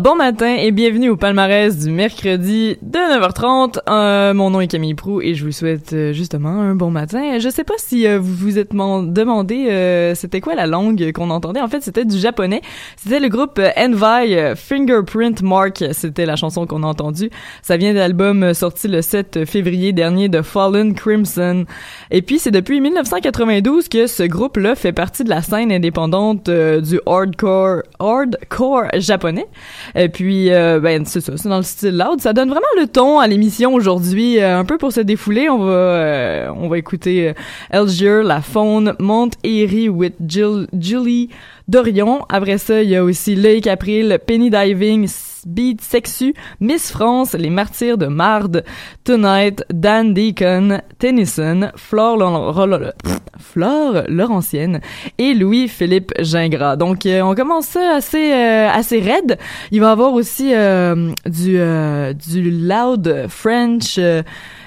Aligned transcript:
Bon 0.00 0.14
matin 0.14 0.56
et 0.58 0.72
bienvenue 0.72 1.08
au 1.10 1.16
palmarès 1.16 1.78
du 1.78 1.90
mercredi 1.90 2.76
de 2.82 2.98
9h30. 2.98 3.78
Euh, 3.88 4.34
mon 4.34 4.50
nom 4.50 4.60
est 4.60 4.66
Camille 4.66 4.94
Prou 4.94 5.22
et 5.22 5.34
je 5.34 5.44
vous 5.44 5.52
souhaite 5.52 5.92
euh, 5.94 6.12
justement 6.12 6.50
un 6.60 6.74
bon 6.74 6.90
matin. 6.90 7.38
Je 7.38 7.48
sais 7.48 7.64
pas 7.64 7.74
si 7.78 8.06
euh, 8.06 8.18
vous 8.18 8.34
vous 8.34 8.58
êtes 8.58 8.74
man- 8.74 9.12
demandé 9.14 10.12
c'était 10.14 10.40
quoi 10.40 10.54
la 10.54 10.66
langue 10.66 11.12
qu'on 11.12 11.30
entendait. 11.30 11.60
En 11.60 11.68
fait, 11.68 11.80
c'était 11.82 12.04
du 12.04 12.18
japonais. 12.18 12.60
C'était 12.96 13.20
le 13.20 13.28
groupe 13.28 13.60
Envy 13.76 14.36
Fingerprint 14.56 15.40
Mark. 15.42 15.82
C'était 15.92 16.26
la 16.26 16.36
chanson 16.36 16.66
qu'on 16.66 16.82
a 16.82 16.86
entendue. 16.86 17.30
Ça 17.62 17.76
vient 17.76 17.92
de 17.92 17.98
l'album 17.98 18.52
sorti 18.54 18.88
le 18.88 19.00
7 19.02 19.44
février 19.46 19.92
dernier 19.92 20.28
de 20.28 20.42
Fallen 20.42 20.94
Crimson. 20.94 21.64
Et 22.10 22.22
puis, 22.22 22.38
c'est 22.38 22.50
depuis 22.50 22.80
1992 22.80 23.88
que 23.88 24.06
ce 24.06 24.24
groupe-là 24.24 24.74
fait 24.74 24.92
partie 24.92 25.24
de 25.24 25.30
la 25.30 25.42
scène 25.42 25.72
indépendante 25.72 26.50
du 26.50 27.00
hardcore, 27.06 27.82
hardcore 27.98 28.84
japonais. 28.98 29.46
Et 29.94 30.08
puis, 30.08 30.52
euh, 30.52 30.80
ben, 30.80 31.04
c'est 31.06 31.20
ça, 31.20 31.32
c'est 31.36 31.48
dans 31.48 31.58
le 31.58 31.62
style 31.62 31.96
loud. 31.96 32.20
Ça 32.20 32.32
donne 32.32 32.48
vraiment 32.48 32.66
le 32.80 32.86
ton 32.86 33.18
à 33.18 33.26
l'émission 33.26 33.74
aujourd'hui. 33.74 34.40
Euh, 34.40 34.58
un 34.58 34.64
peu 34.64 34.78
pour 34.78 34.92
se 34.92 35.00
défouler, 35.00 35.48
on 35.48 35.58
va, 35.58 35.70
euh, 35.72 36.48
on 36.56 36.68
va 36.68 36.78
écouter 36.78 37.28
euh, 37.28 37.32
Elgier, 37.70 38.22
La 38.24 38.40
Faune, 38.40 38.94
Monte 38.98 39.34
Erie 39.44 39.88
with 39.88 40.14
Jill, 40.26 40.66
Julie 40.78 41.30
Dorion. 41.68 42.20
Après 42.28 42.58
ça, 42.58 42.82
il 42.82 42.90
y 42.90 42.96
a 42.96 43.04
aussi 43.04 43.34
Loïc 43.36 43.66
April, 43.66 44.18
Penny 44.26 44.50
Diving, 44.50 45.08
Beat 45.46 45.80
Sexu, 45.80 46.34
Miss 46.60 46.90
France, 46.90 47.34
Les 47.34 47.50
Martyrs 47.50 47.98
de 47.98 48.06
Marde, 48.06 48.64
Tonight, 49.04 49.64
Dan 49.72 50.12
Deacon, 50.12 50.80
Tennyson, 50.98 51.70
Flore, 51.76 52.16
Lo- 52.16 52.50
Ro- 52.52 52.90
Flore 53.38 54.02
Laurentienne 54.08 54.80
et 55.18 55.34
Louis-Philippe 55.34 56.12
Gingras. 56.20 56.76
Donc, 56.76 57.06
euh, 57.06 57.20
on 57.22 57.34
commence 57.34 57.66
ça 57.66 57.96
assez, 57.96 58.32
euh, 58.32 58.68
assez 58.68 59.00
raide. 59.00 59.38
Il 59.70 59.80
va 59.80 59.88
y 59.88 59.90
avoir 59.90 60.12
aussi 60.12 60.54
euh, 60.54 61.12
du, 61.26 61.58
euh, 61.58 62.12
du 62.12 62.50
loud 62.50 63.26
French 63.28 63.98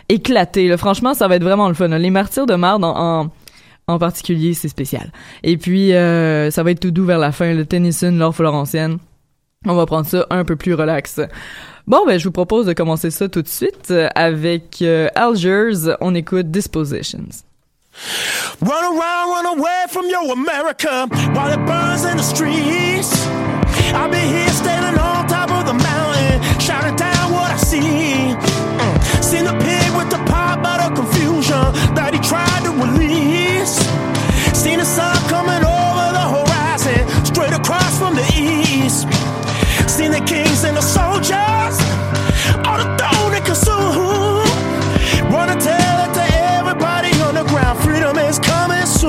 éclaté. 0.08 0.76
Franchement, 0.78 1.14
ça 1.14 1.28
va 1.28 1.36
être 1.36 1.44
vraiment 1.44 1.68
le 1.68 1.74
fun. 1.74 1.88
Les 1.88 2.10
Martyrs 2.10 2.46
de 2.46 2.56
Marde 2.56 2.84
en, 2.84 3.22
en 3.22 3.30
en 3.90 3.98
particulier, 3.98 4.54
c'est 4.54 4.68
spécial. 4.68 5.12
Et 5.42 5.58
puis, 5.58 5.94
euh, 5.94 6.52
ça 6.52 6.62
va 6.62 6.70
être 6.70 6.80
tout 6.80 6.92
doux 6.92 7.06
vers 7.06 7.18
la 7.18 7.32
fin, 7.32 7.54
le 7.56 7.66
Tennyson, 7.66 8.12
l'or 8.12 8.36
Florentienne. 8.36 9.00
On 9.66 9.74
va 9.74 9.88
prendre 9.88 10.06
ça 10.06 10.28
un 10.30 10.46
peu 10.46 10.56
plus 10.56 10.76
relax. 10.76 11.20
Bon, 11.88 12.06
ben, 12.06 12.20
je 12.20 12.26
vous 12.26 12.32
propose 12.32 12.68
de 12.68 12.74
commencer 12.74 13.10
ça 13.10 13.28
tout 13.28 13.42
de 13.42 13.48
suite 13.48 13.92
avec 14.14 14.78
euh, 14.84 15.10
Algiers. 15.16 15.96
On 16.02 16.14
écoute 16.14 16.52
Dispositions. 16.52 17.49
Run 18.62 18.84
around, 18.84 19.30
run 19.30 19.46
away 19.58 19.86
from 19.90 20.10
your 20.10 20.32
America 20.32 21.08
while 21.34 21.52
it 21.52 21.66
burns 21.66 22.06
in 22.06 22.18
the 22.18 22.24
streets. 22.24 23.12
I'll 23.94 24.10
be 24.10 24.18
here 24.18 24.50
standing 24.50 25.00
on 25.00 25.28
top 25.28 25.50
of 25.52 25.66
the 25.66 25.74
mountain, 25.74 26.60
shouting 26.60 26.96
down 26.96 27.32
what 27.32 27.52
I 27.52 27.58
see. 27.58 27.80
Mm. 27.80 29.24
Seen 29.24 29.46
the 29.46 29.54
pig 29.54 29.96
with 29.98 30.10
the 30.10 30.22
pop 30.30 30.66
out 30.66 30.92
of 30.92 30.96
confusion 30.96 31.64
that 31.96 32.14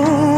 soon. 0.07 0.30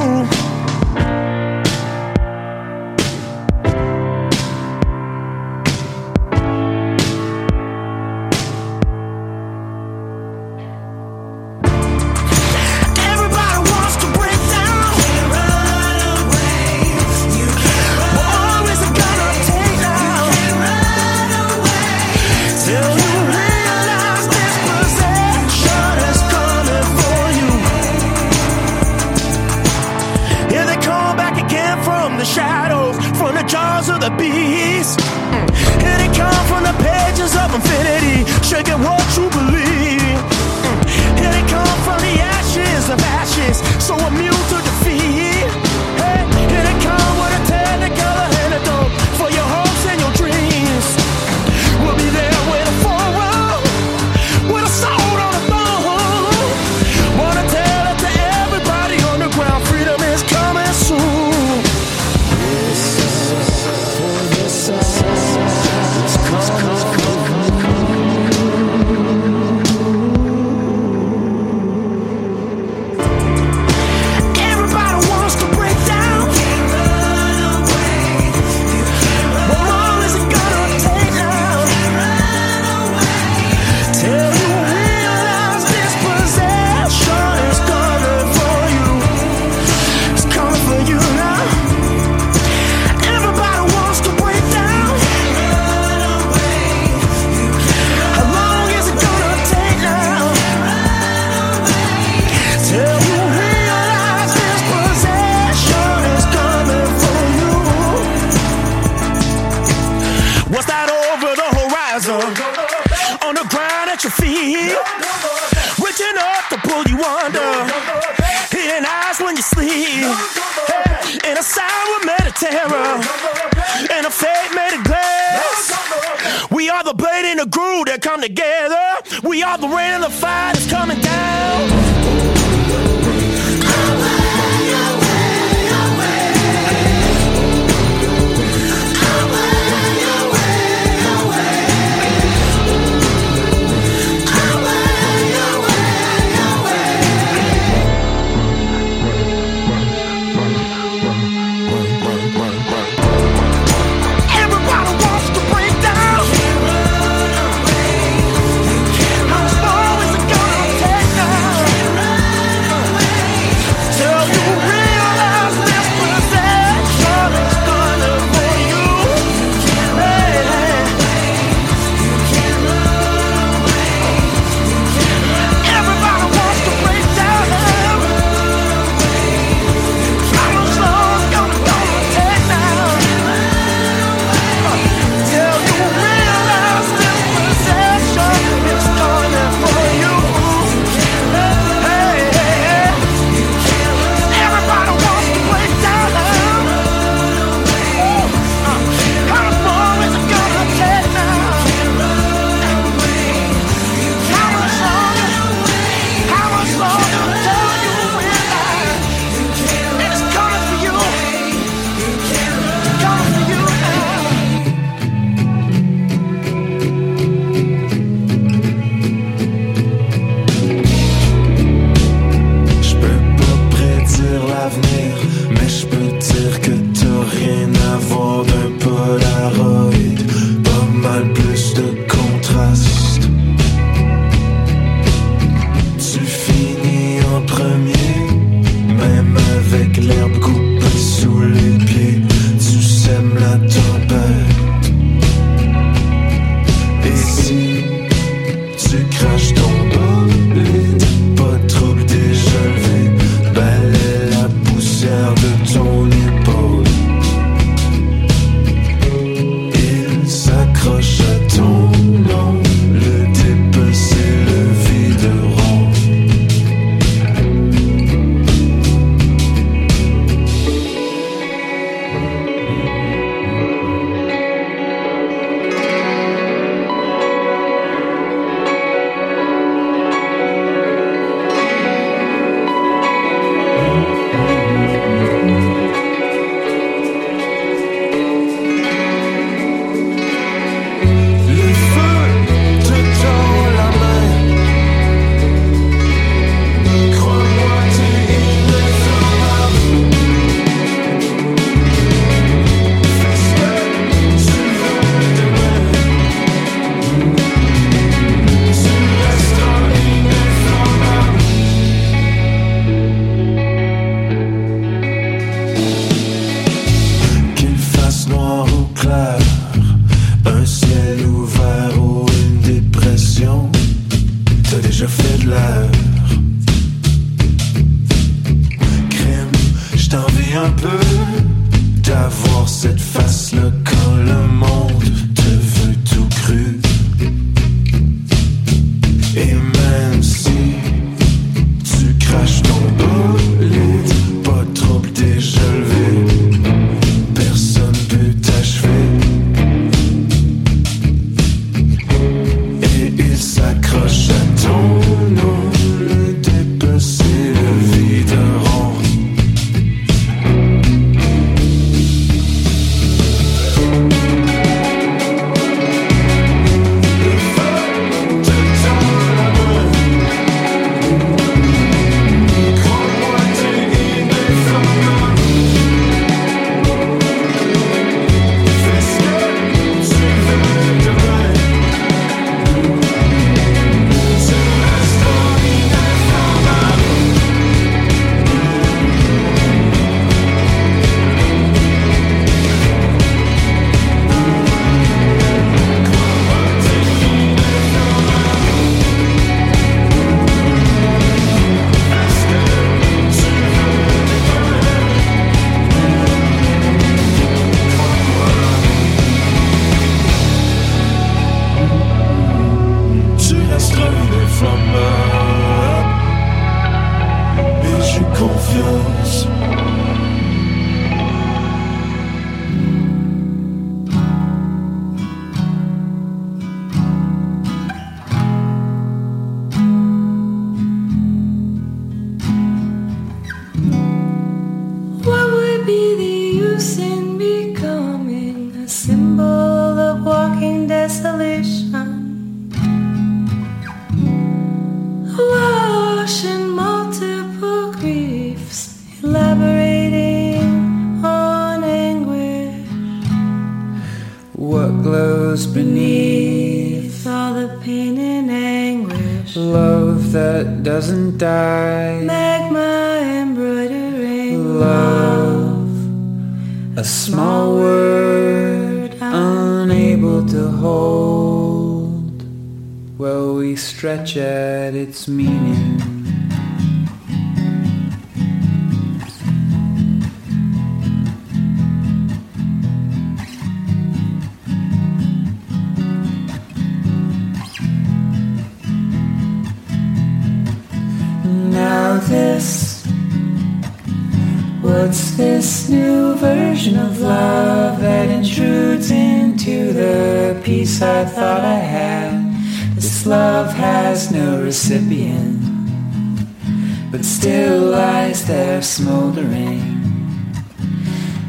Infinity, 37.55 38.25
shaking 38.43 38.81
what 38.81 39.05
you 39.17 39.29
believe. 39.31 40.19
Mm. 40.65 41.19
Here 41.19 41.31
they 41.31 41.45
come 41.51 41.77
from 41.85 41.99
the 42.01 42.17
ashes 42.21 42.89
of 42.89 42.99
ashes, 43.21 43.61
so 43.85 43.95
immune 44.09 44.45
to 44.53 44.62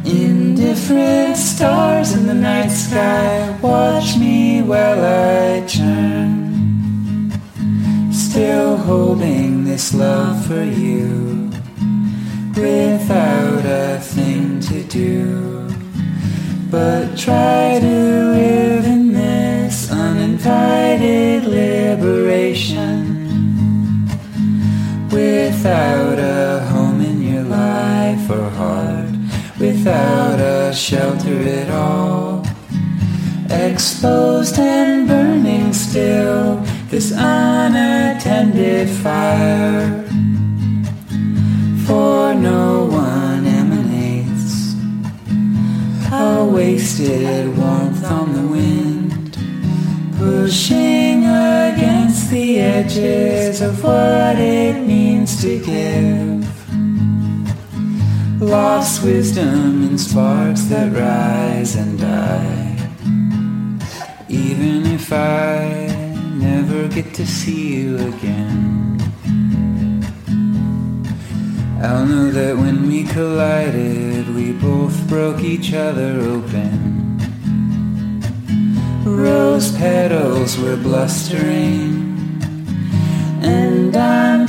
Indifferent 0.05 1.37
stars 1.37 2.11
in 2.11 2.27
the 2.27 2.33
night 2.33 2.71
sky 2.71 3.57
watch 3.61 4.17
me 4.17 4.61
while 4.61 4.99
I 5.01 5.65
turn. 5.65 7.31
Still 8.11 8.75
holding 8.75 9.63
this 9.63 9.93
love 9.93 10.45
for 10.45 10.61
you 10.61 11.49
without 12.53 13.65
a 13.65 13.99
thing 14.01 14.59
to 14.61 14.83
do. 14.83 15.69
But 16.69 17.17
try 17.17 17.79
to 17.79 17.87
live 17.87 18.85
in 18.85 19.13
this 19.13 19.89
uninvited 19.89 21.45
liberation 21.45 23.13
without 25.09 26.19
a 26.19 26.59
home 26.71 26.99
in 26.99 27.21
your 27.21 27.43
life 27.43 28.29
or 28.29 28.49
heart 28.49 28.92
without 29.83 30.39
a 30.39 30.73
shelter 30.73 31.41
at 31.43 31.69
all. 31.69 32.41
Exposed 33.49 34.57
and 34.57 35.09
burning 35.09 35.73
still, 35.73 36.55
this 36.87 37.11
unattended 37.11 38.89
fire. 38.89 40.01
For 41.85 42.33
no 42.33 42.85
one 42.85 43.45
emanates 43.45 44.75
a 46.13 46.45
wasted 46.45 47.57
warmth 47.57 48.05
on 48.05 48.33
the 48.35 48.47
wind, 48.47 49.37
pushing 50.17 51.25
against 51.25 52.29
the 52.29 52.59
edges 52.59 53.59
of 53.59 53.83
what 53.83 54.37
it 54.39 54.87
means 54.87 55.41
to 55.41 55.59
give. 55.59 56.42
Lost 58.43 59.03
wisdom 59.03 59.83
in 59.83 59.97
sparks 59.97 60.63
that 60.63 60.91
rise 60.91 61.75
and 61.75 61.97
die. 61.97 62.75
Even 64.27 64.85
if 64.85 65.13
I 65.13 65.87
never 66.35 66.89
get 66.89 67.13
to 67.13 67.25
see 67.25 67.75
you 67.77 67.95
again. 67.95 68.99
I'll 71.81 72.05
know 72.05 72.31
that 72.31 72.57
when 72.57 72.87
we 72.87 73.05
collided, 73.05 74.35
we 74.35 74.51
both 74.51 75.07
broke 75.07 75.39
each 75.39 75.73
other 75.73 76.19
open. 76.19 77.17
Rose 79.05 79.71
petals 79.77 80.57
were 80.57 80.75
blustering, 80.77 82.41
and 83.41 83.95
I'm 83.95 84.42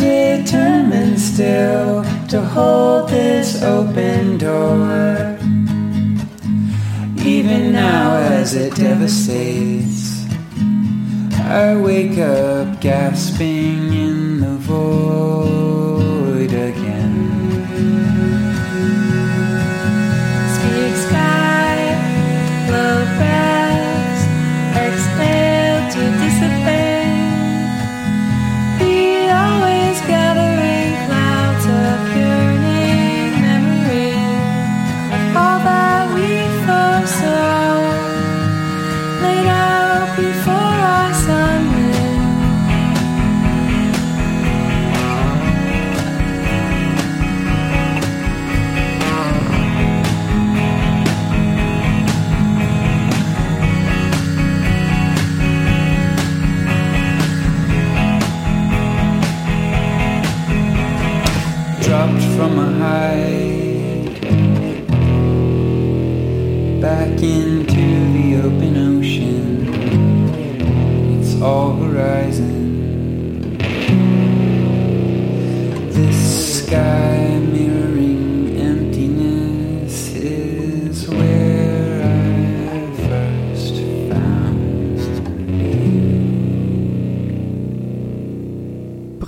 determined 0.44 1.18
still 1.18 2.04
to 2.28 2.42
hold 2.42 3.08
this 3.08 3.62
open 3.62 4.36
door. 4.36 5.38
Even 7.24 7.72
now, 7.72 8.16
as 8.16 8.54
it 8.54 8.74
devastates, 8.74 10.26
I 11.40 11.74
wake 11.76 12.18
up 12.18 12.78
gasping 12.82 13.94
in 13.94 14.40
the 14.40 14.56
void 14.68 16.52
again. 16.52 17.14
Speak 20.56 20.94
sky, 21.08 21.76
blow 22.68 23.06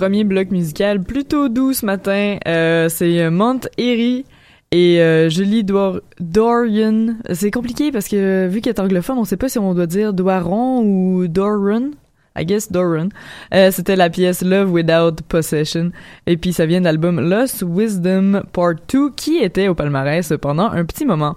Premier 0.07 0.23
bloc 0.23 0.51
musical 0.51 1.03
plutôt 1.03 1.49
doux 1.49 1.73
ce 1.73 1.85
matin. 1.85 2.37
Euh, 2.47 2.87
c'est 2.87 3.29
Mount 3.29 3.59
Erie 3.77 4.23
et 4.71 5.01
euh, 5.01 5.27
Julie 5.27 5.65
Dor 5.65 5.99
Dorian. 6.21 7.17
C'est 7.33 7.51
compliqué 7.51 7.91
parce 7.91 8.07
que 8.07 8.47
vu 8.47 8.61
qu'elle 8.61 8.75
est 8.75 8.79
anglophone, 8.79 9.17
on 9.17 9.25
sait 9.25 9.35
pas 9.35 9.49
si 9.49 9.59
on 9.59 9.73
doit 9.73 9.85
dire 9.85 10.13
Doiron 10.13 10.79
ou 10.81 11.27
Doran. 11.27 11.89
I 12.37 12.45
guess 12.45 12.71
Doran. 12.71 13.09
Euh, 13.53 13.71
C'était 13.71 13.95
la 13.95 14.09
pièce 14.09 14.41
Love 14.41 14.71
Without 14.71 15.23
Possession. 15.27 15.91
Et 16.25 16.37
puis 16.37 16.53
ça 16.53 16.65
vient 16.65 16.79
de 16.79 16.85
l'album 16.85 17.19
Lost 17.19 17.63
Wisdom 17.67 18.43
Part 18.53 18.75
2 18.91 19.11
qui 19.15 19.37
était 19.37 19.67
au 19.67 19.75
palmarès 19.75 20.33
pendant 20.41 20.69
un 20.69 20.85
petit 20.85 21.05
moment. 21.05 21.35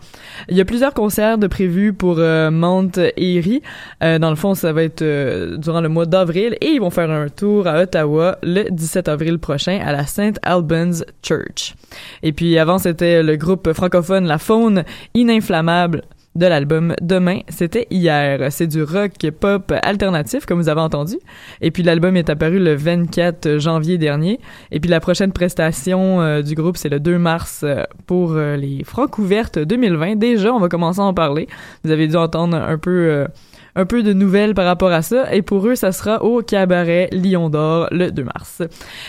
Il 0.48 0.56
y 0.56 0.60
a 0.60 0.64
plusieurs 0.64 0.94
concerts 0.94 1.38
de 1.38 1.46
prévus 1.46 1.92
pour 1.92 2.16
euh, 2.18 2.50
Mount 2.50 2.92
Erie. 3.16 3.62
Euh, 4.02 4.18
dans 4.18 4.30
le 4.30 4.36
fond, 4.36 4.54
ça 4.54 4.72
va 4.72 4.82
être 4.82 5.02
euh, 5.02 5.56
durant 5.56 5.80
le 5.80 5.88
mois 5.88 6.06
d'avril 6.06 6.56
et 6.60 6.68
ils 6.68 6.80
vont 6.80 6.90
faire 6.90 7.10
un 7.10 7.28
tour 7.28 7.66
à 7.66 7.80
Ottawa 7.80 8.38
le 8.42 8.70
17 8.70 9.08
avril 9.08 9.38
prochain 9.38 9.80
à 9.84 9.92
la 9.92 10.06
St. 10.06 10.38
Albans 10.42 11.04
Church. 11.22 11.74
Et 12.22 12.32
puis 12.32 12.58
avant, 12.58 12.78
c'était 12.78 13.22
le 13.22 13.36
groupe 13.36 13.72
francophone 13.72 14.26
La 14.26 14.38
Faune 14.38 14.84
Ininflammable 15.14 16.02
de 16.36 16.46
l'album 16.46 16.94
Demain, 17.00 17.40
c'était 17.48 17.86
hier. 17.90 18.52
C'est 18.52 18.68
du 18.68 18.82
rock 18.82 19.12
pop 19.40 19.72
alternatif, 19.82 20.46
comme 20.46 20.60
vous 20.60 20.68
avez 20.68 20.80
entendu. 20.80 21.16
Et 21.60 21.70
puis 21.70 21.82
l'album 21.82 22.16
est 22.16 22.30
apparu 22.30 22.58
le 22.58 22.74
24 22.74 23.58
janvier 23.58 23.98
dernier. 23.98 24.38
Et 24.70 24.80
puis 24.80 24.90
la 24.90 25.00
prochaine 25.00 25.32
prestation 25.32 26.20
euh, 26.20 26.42
du 26.42 26.54
groupe, 26.54 26.76
c'est 26.76 26.88
le 26.88 27.00
2 27.00 27.18
mars 27.18 27.62
euh, 27.64 27.82
pour 28.06 28.32
euh, 28.32 28.56
les 28.56 28.84
Francouvertes 28.84 29.58
2020. 29.58 30.16
Déjà, 30.16 30.52
on 30.52 30.60
va 30.60 30.68
commencer 30.68 31.00
à 31.00 31.04
en 31.04 31.14
parler. 31.14 31.48
Vous 31.84 31.90
avez 31.90 32.06
dû 32.06 32.16
entendre 32.16 32.56
un 32.56 32.78
peu... 32.78 33.26
un 33.74 33.84
peu 33.86 34.02
de 34.02 34.12
nouvelles 34.12 34.54
par 34.54 34.66
rapport 34.66 34.92
à 34.92 35.02
ça. 35.02 35.32
Et 35.34 35.42
pour 35.42 35.66
eux, 35.66 35.74
ça 35.74 35.90
sera 35.90 36.22
au 36.22 36.42
cabaret 36.42 37.08
Lion 37.12 37.50
d'Or 37.50 37.88
le 37.90 38.10
2 38.10 38.24
mars. 38.24 38.62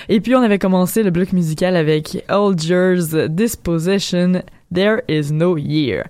Et 0.09 0.19
puis, 0.21 0.35
on 0.35 0.41
avait 0.41 0.59
commencé 0.59 1.03
le 1.03 1.11
bloc 1.11 1.33
musical 1.33 1.75
avec 1.75 2.23
Algiers 2.27 3.27
Disposition 3.29 4.41
There 4.73 5.01
Is 5.09 5.31
No 5.31 5.57
Year. 5.57 6.05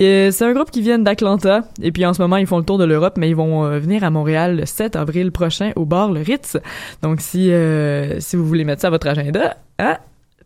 Et 0.00 0.30
C'est 0.32 0.44
un 0.44 0.52
groupe 0.52 0.70
qui 0.70 0.80
vient 0.82 0.98
d'Atlanta. 0.98 1.62
Et 1.82 1.92
puis, 1.92 2.04
en 2.04 2.14
ce 2.14 2.20
moment, 2.20 2.36
ils 2.36 2.46
font 2.46 2.58
le 2.58 2.64
tour 2.64 2.78
de 2.78 2.84
l'Europe, 2.84 3.14
mais 3.16 3.28
ils 3.28 3.36
vont 3.36 3.64
euh, 3.64 3.78
venir 3.78 4.04
à 4.04 4.10
Montréal 4.10 4.56
le 4.56 4.66
7 4.66 4.96
avril 4.96 5.30
prochain 5.30 5.72
au 5.76 5.84
bar 5.84 6.10
Le 6.12 6.20
Ritz. 6.20 6.56
Donc, 7.02 7.20
si, 7.20 7.52
euh, 7.52 8.18
si 8.20 8.36
vous 8.36 8.46
voulez 8.46 8.64
mettre 8.64 8.82
ça 8.82 8.88
à 8.88 8.90
votre 8.90 9.06
agenda, 9.06 9.56
ah, 9.78 10.00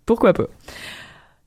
pourquoi 0.04 0.32
pas? 0.32 0.46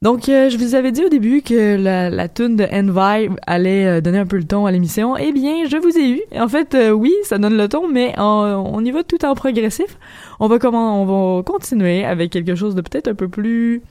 Donc, 0.02 0.30
euh, 0.30 0.50
je 0.50 0.58
vous 0.58 0.74
avais 0.74 0.92
dit 0.92 1.06
au 1.06 1.10
début 1.10 1.44
que 1.44 1.76
la, 1.76 2.10
la 2.10 2.28
tune 2.28 2.56
de 2.56 2.64
Envy 2.64 3.30
allait 3.46 3.86
euh, 3.86 4.02
donner 4.02 4.18
un 4.18 4.26
peu 4.26 4.38
le 4.38 4.46
ton 4.46 4.66
à 4.66 4.72
l'émission. 4.72 5.16
Eh 5.16 5.32
bien, 5.32 5.66
je 5.70 5.78
vous 5.78 5.96
ai 5.96 6.10
eu. 6.10 6.22
En 6.36 6.48
fait, 6.48 6.74
euh, 6.74 6.90
oui, 6.90 7.14
ça 7.24 7.38
donne 7.38 7.56
le 7.56 7.70
ton, 7.70 7.88
mais 7.88 8.16
on 8.18 8.84
y 8.84 8.90
va 8.90 9.04
tout 9.04 9.24
en 9.24 9.36
progressif. 9.36 10.00
On 10.40 10.48
va 10.48 10.58
comment, 10.58 11.04
on 11.04 11.38
va 11.38 11.44
continuer 11.44 12.04
avec 12.04 12.32
quelque 12.32 12.56
chose 12.56 12.74
de 12.74 12.82
peut-être 12.82 13.10
un 13.10 13.14
peu 13.14 13.30
plus, 13.30 13.84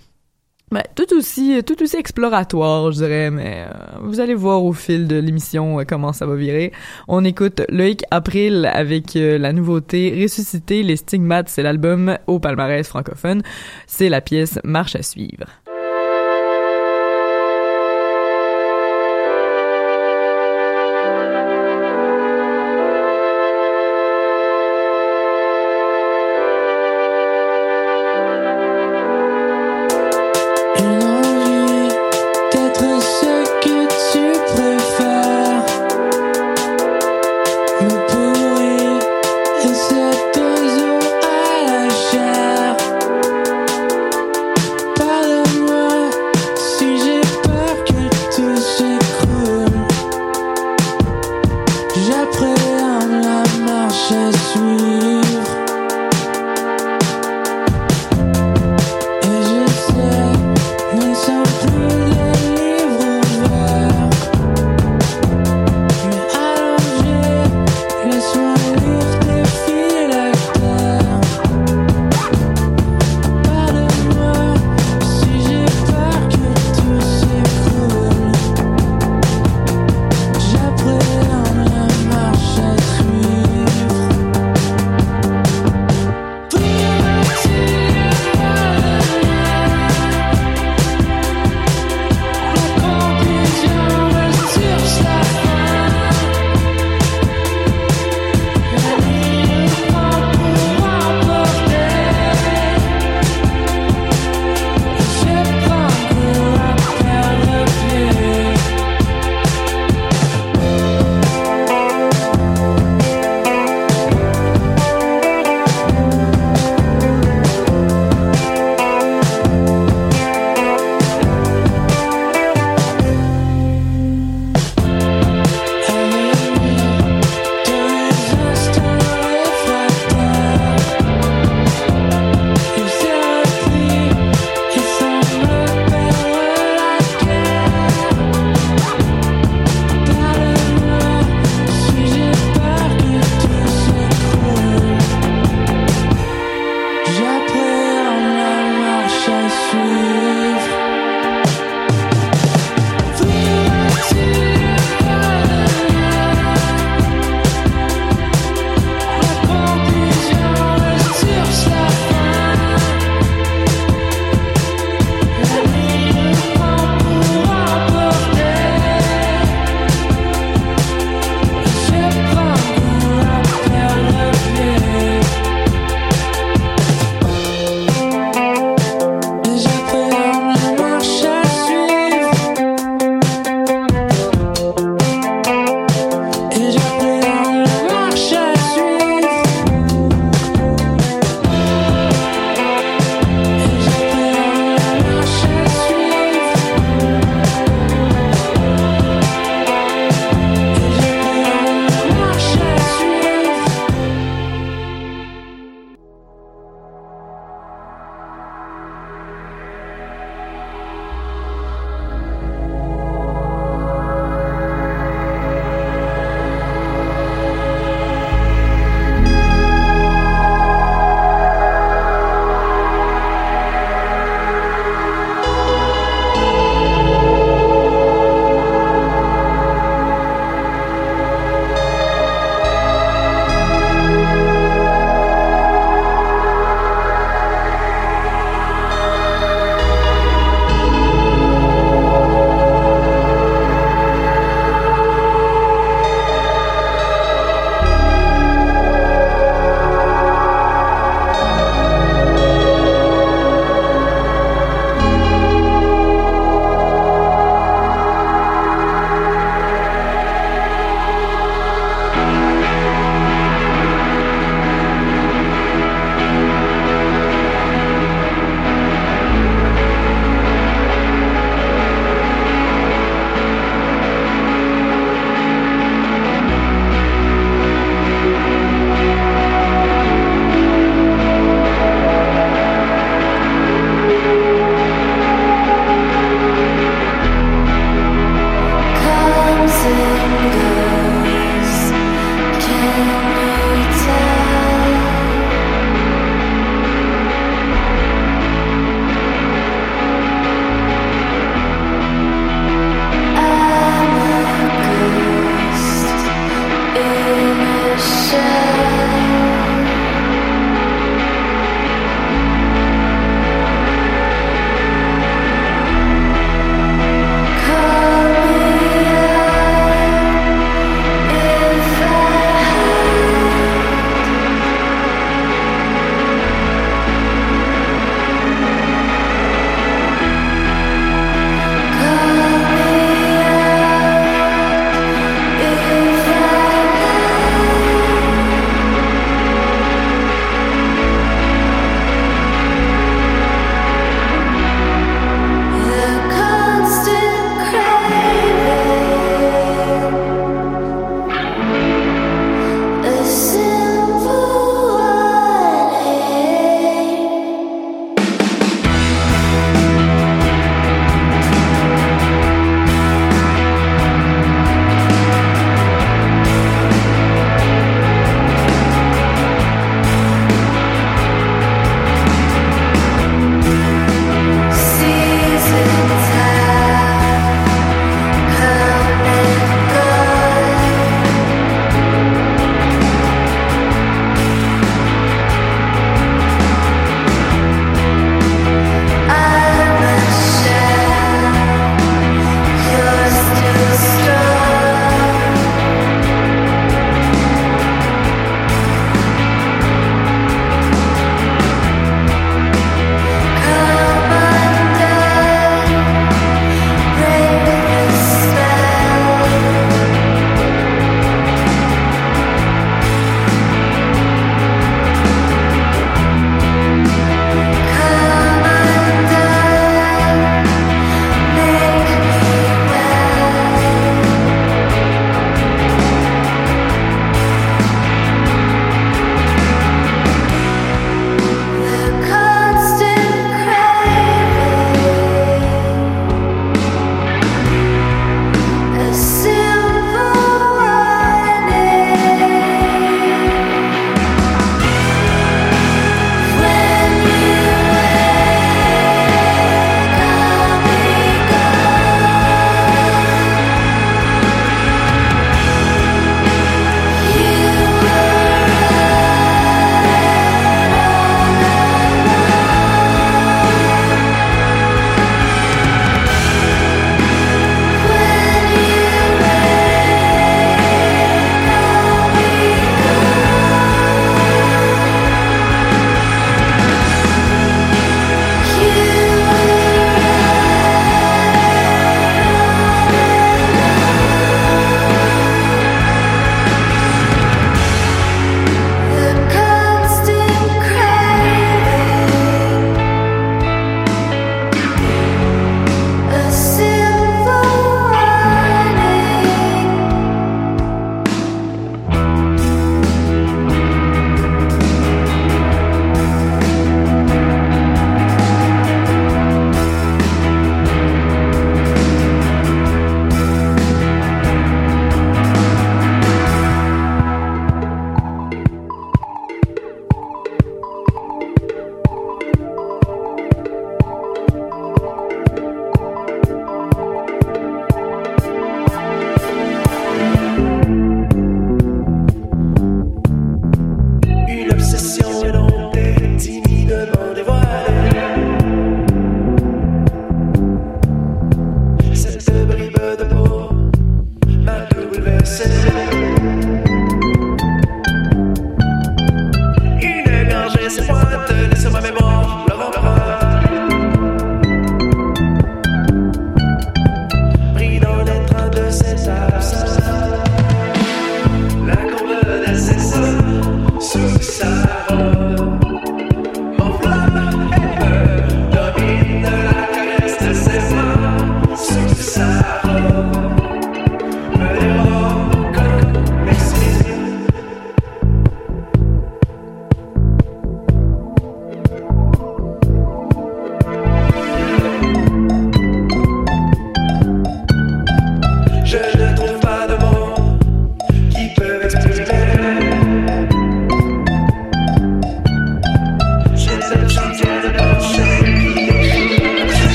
ben, 0.70 0.85
tout 0.94 1.12
aussi, 1.16 1.62
tout 1.64 1.83
aussi 1.83 1.96
exploratoire, 1.96 2.92
je 2.92 2.98
dirais. 2.98 3.30
Mais 3.30 3.64
euh, 3.66 3.98
vous 4.02 4.20
allez 4.20 4.35
voir 4.35 4.64
au 4.64 4.72
fil 4.72 5.09
de 5.09 5.16
l'émission 5.16 5.80
euh, 5.80 5.85
comment 5.87 6.12
ça 6.12 6.26
va 6.26 6.37
virer. 6.37 6.72
On 7.09 7.24
écoute 7.24 7.62
Loïc 7.68 8.04
April 8.12 8.70
avec 8.72 9.16
euh, 9.16 9.37
la 9.37 9.52
nouveauté 9.52 10.16
Ressusciter 10.22 10.85
les 10.85 10.96
stigmates. 10.96 11.48
C'est 11.48 11.64
l'album 11.64 12.16
au 12.28 12.38
palmarès 12.38 12.87
francophone. 12.87 13.42
C'est 13.88 14.09
la 14.09 14.20
pièce 14.20 14.61
Marche 14.62 14.94
à 14.94 15.02
suivre. 15.02 15.46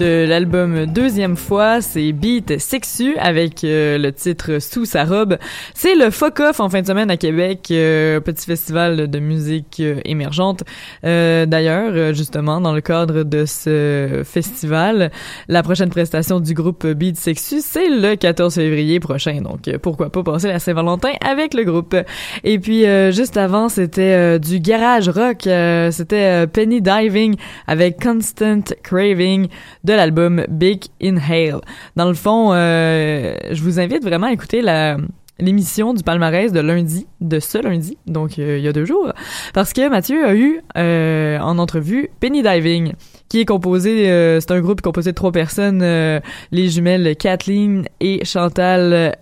De 0.00 0.24
l'album 0.26 0.86
Deuxième 0.86 1.36
fois, 1.36 1.82
c'est 1.82 2.12
Beat 2.12 2.58
Sexu 2.58 3.16
avec 3.18 3.64
euh, 3.64 3.98
le 3.98 4.12
titre 4.12 4.58
Sous 4.58 4.86
sa 4.86 5.04
robe. 5.04 5.36
C'est 5.74 5.94
le 5.94 6.10
Fuck 6.10 6.40
Off 6.40 6.60
en 6.60 6.70
fin 6.70 6.80
de 6.80 6.86
semaine 6.86 7.10
à 7.10 7.18
Québec, 7.18 7.68
euh, 7.70 8.18
petit 8.20 8.46
festival 8.46 9.10
de 9.10 9.18
musique 9.18 9.76
euh, 9.80 10.00
émergente. 10.06 10.64
D'ailleurs, 11.02 12.14
justement, 12.14 12.60
dans 12.60 12.72
le 12.72 12.80
cadre 12.80 13.24
de 13.24 13.44
ce 13.44 14.22
festival, 14.24 15.10
la 15.48 15.62
prochaine 15.62 15.90
prestation 15.90 16.40
du 16.40 16.54
groupe 16.54 16.86
Beat 16.86 17.16
Sexu, 17.16 17.60
c'est 17.60 17.88
le 17.88 18.14
14 18.14 18.54
février 18.54 19.00
prochain. 19.00 19.42
Donc, 19.42 19.70
pourquoi 19.82 20.10
pas 20.10 20.22
passer 20.22 20.48
la 20.48 20.58
Saint-Valentin 20.58 21.12
avec 21.20 21.52
le 21.52 21.64
groupe. 21.64 21.96
Et 22.44 22.58
puis, 22.58 22.84
juste 23.12 23.36
avant, 23.36 23.68
c'était 23.68 24.38
du 24.38 24.60
garage 24.60 25.08
rock. 25.08 25.42
c'était 25.90 26.46
Penny 26.46 26.80
Diving 26.80 27.36
avec 27.66 28.02
Constant 28.02 28.64
Craving 28.82 29.48
l'album 29.92 30.44
Big 30.48 30.84
Inhale. 31.00 31.60
Dans 31.96 32.08
le 32.08 32.14
fond, 32.14 32.52
euh, 32.52 33.34
je 33.50 33.62
vous 33.62 33.80
invite 33.80 34.02
vraiment 34.02 34.26
à 34.26 34.32
écouter 34.32 34.62
la 34.62 34.96
l'émission 35.38 35.94
du 35.94 36.02
palmarès 36.02 36.52
de 36.52 36.60
lundi, 36.60 37.06
de 37.22 37.40
ce 37.40 37.56
lundi, 37.56 37.96
donc 38.06 38.38
euh, 38.38 38.58
il 38.58 38.64
y 38.64 38.68
a 38.68 38.74
deux 38.74 38.84
jours, 38.84 39.10
parce 39.54 39.72
que 39.72 39.88
Mathieu 39.88 40.22
a 40.26 40.34
eu 40.34 40.60
euh, 40.76 41.38
en 41.38 41.56
entrevue 41.56 42.10
Penny 42.20 42.42
Diving, 42.42 42.92
qui 43.30 43.40
est 43.40 43.46
composé, 43.46 44.04
c'est 44.38 44.50
un 44.50 44.60
groupe 44.60 44.82
composé 44.82 45.12
de 45.12 45.14
trois 45.14 45.32
personnes, 45.32 45.80
les 45.80 46.68
jumelles 46.68 47.16
Kathleen 47.16 47.86
et 48.00 48.22
Chantal 48.26 49.16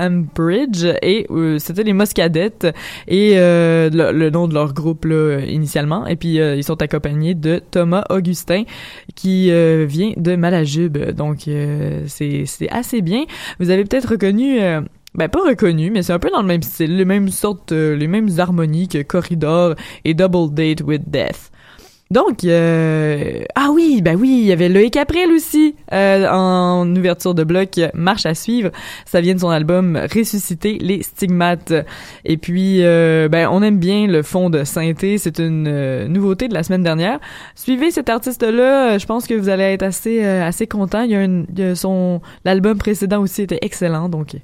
Ambridge 0.00 0.84
et 1.02 1.26
euh, 1.30 1.58
c'était 1.58 1.84
les 1.84 1.92
Moscadettes 1.92 2.66
et 3.06 3.34
euh, 3.36 3.90
le, 3.90 4.10
le 4.12 4.30
nom 4.30 4.48
de 4.48 4.54
leur 4.54 4.74
groupe 4.74 5.04
là, 5.04 5.40
initialement. 5.40 6.06
Et 6.06 6.16
puis 6.16 6.40
euh, 6.40 6.56
ils 6.56 6.64
sont 6.64 6.82
accompagnés 6.82 7.34
de 7.34 7.62
Thomas 7.70 8.04
Augustin 8.10 8.64
qui 9.14 9.50
euh, 9.50 9.84
vient 9.88 10.12
de 10.16 10.34
Malajube. 10.36 10.98
Donc 11.12 11.46
euh, 11.46 12.02
c'est 12.06 12.44
c'est 12.46 12.68
assez 12.70 13.02
bien. 13.02 13.24
Vous 13.60 13.70
avez 13.70 13.84
peut-être 13.84 14.10
reconnu 14.10 14.60
euh, 14.60 14.80
ben 15.14 15.28
pas 15.28 15.40
reconnu, 15.46 15.92
mais 15.92 16.02
c'est 16.02 16.12
un 16.12 16.18
peu 16.18 16.30
dans 16.30 16.40
le 16.42 16.48
même 16.48 16.62
style, 16.62 16.96
les 16.96 17.04
mêmes 17.04 17.28
sortes, 17.28 17.70
les 17.70 18.08
mêmes 18.08 18.30
harmonies 18.38 18.88
que 18.88 19.00
Corridor 19.02 19.76
et 20.04 20.12
Double 20.12 20.52
Date 20.52 20.80
with 20.80 21.08
Death. 21.08 21.52
Donc, 22.10 22.44
euh, 22.44 23.42
ah 23.54 23.70
oui, 23.72 24.00
ben 24.02 24.16
oui, 24.16 24.40
il 24.42 24.46
y 24.46 24.52
avait 24.52 24.68
Loïc 24.68 24.96
April 24.96 25.32
aussi 25.32 25.74
euh, 25.92 26.28
en 26.28 26.94
ouverture 26.94 27.34
de 27.34 27.44
bloc, 27.44 27.80
Marche 27.94 28.26
à 28.26 28.34
suivre. 28.34 28.70
Ça 29.06 29.20
vient 29.20 29.34
de 29.34 29.40
son 29.40 29.48
album 29.48 29.96
Ressusciter 29.96 30.78
les 30.80 31.02
stigmates. 31.02 31.72
Et 32.24 32.36
puis, 32.36 32.84
euh, 32.84 33.28
ben 33.28 33.48
on 33.50 33.62
aime 33.62 33.78
bien 33.78 34.06
le 34.06 34.22
fond 34.22 34.50
de 34.50 34.64
synthé. 34.64 35.16
C'est 35.18 35.38
une 35.38 35.66
euh, 35.66 36.06
nouveauté 36.06 36.48
de 36.48 36.54
la 36.54 36.62
semaine 36.62 36.82
dernière. 36.82 37.20
Suivez 37.54 37.90
cet 37.90 38.10
artiste-là. 38.10 38.98
Je 38.98 39.06
pense 39.06 39.26
que 39.26 39.34
vous 39.34 39.48
allez 39.48 39.64
être 39.64 39.82
assez 39.82 40.22
euh, 40.24 40.46
assez 40.46 40.66
content. 40.66 41.02
Il 41.02 41.10
y 41.10 41.62
a 41.62 41.74
son 41.74 42.20
l'album 42.44 42.76
précédent 42.76 43.22
aussi 43.22 43.42
était 43.42 43.58
excellent. 43.62 44.08
Donc 44.08 44.36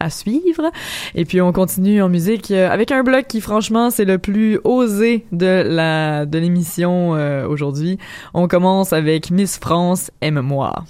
à 0.00 0.10
suivre. 0.10 0.70
Et 1.14 1.24
puis 1.24 1.40
on 1.40 1.52
continue 1.52 2.02
en 2.02 2.08
musique 2.08 2.50
euh, 2.50 2.70
avec 2.70 2.92
un 2.92 3.02
bloc 3.02 3.26
qui 3.28 3.40
franchement 3.40 3.90
c'est 3.90 4.04
le 4.04 4.18
plus 4.18 4.58
osé 4.64 5.26
de 5.32 5.62
la 5.66 6.26
de 6.26 6.38
l'émission 6.38 7.14
euh, 7.14 7.46
aujourd'hui. 7.46 7.98
On 8.34 8.48
commence 8.48 8.92
avec 8.92 9.30
Miss 9.30 9.58
France 9.58 10.10
aime-moi. 10.20 10.84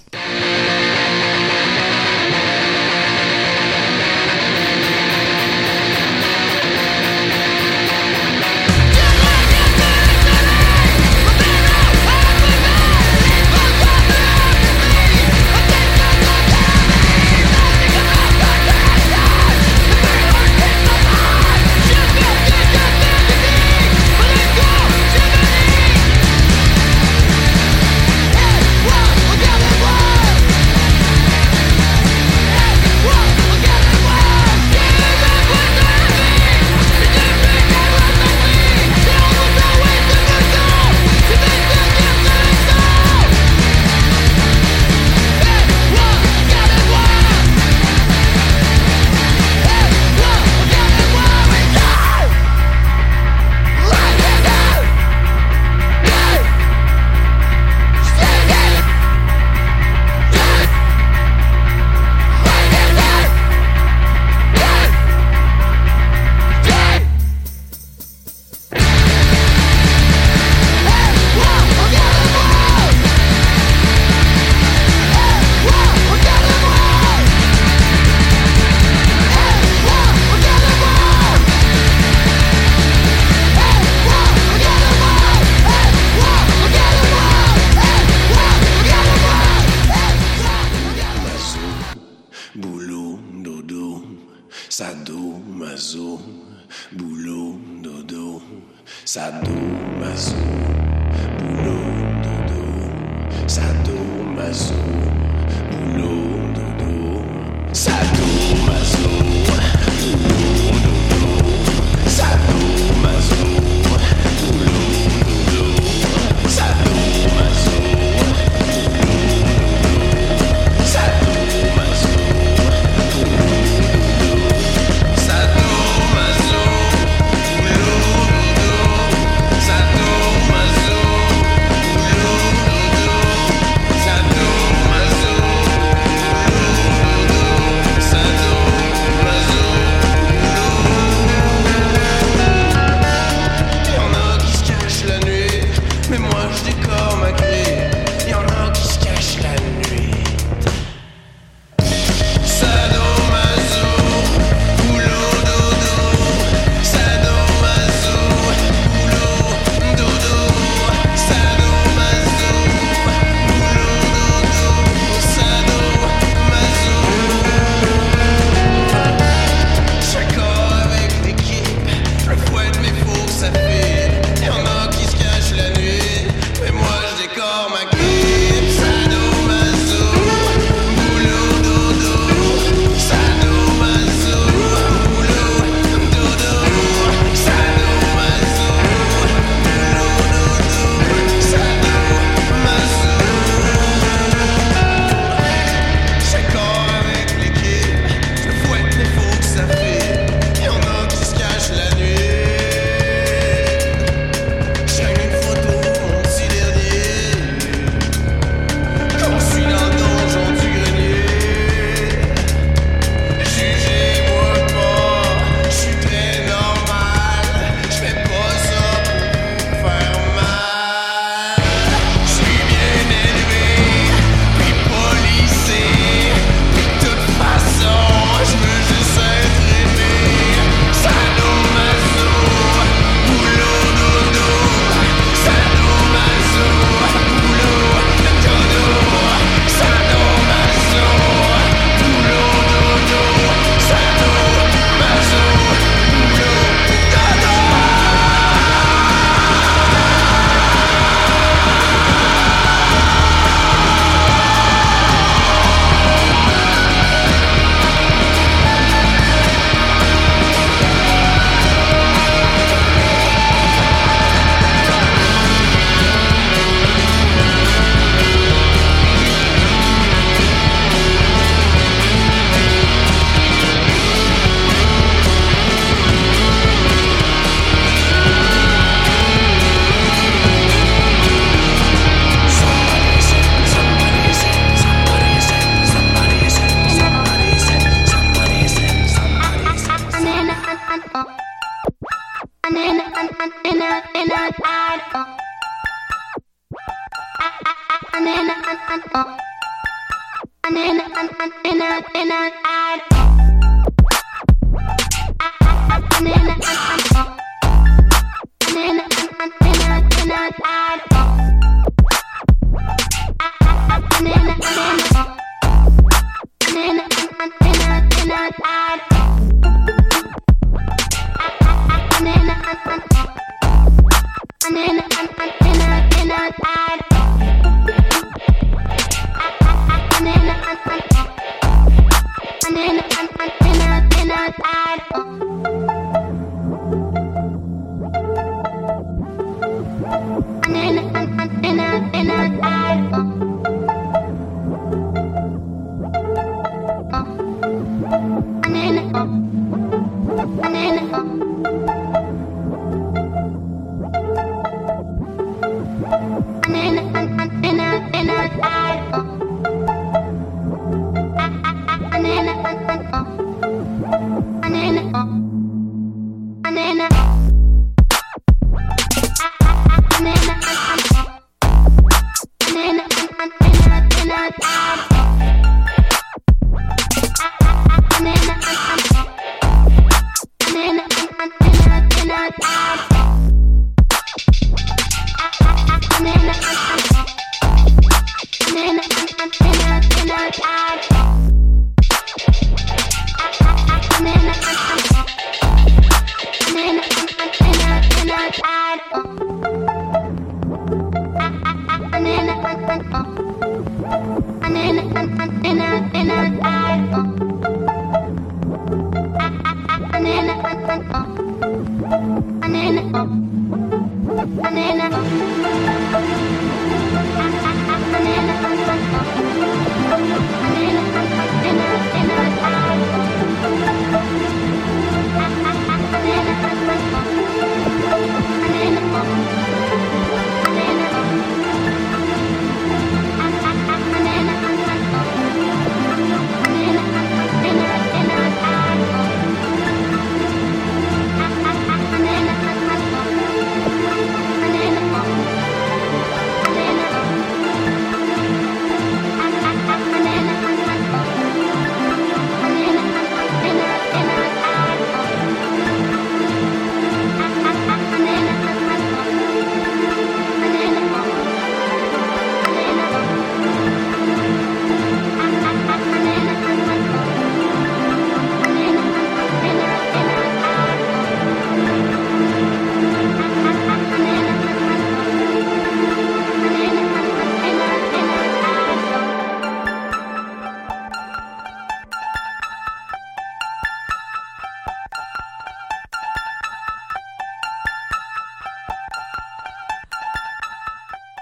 And 339.97 340.75
then, 340.75 340.97
and, 341.15 341.41
and, 341.41 341.66